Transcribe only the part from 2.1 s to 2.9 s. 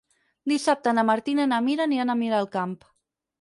a Miralcamp.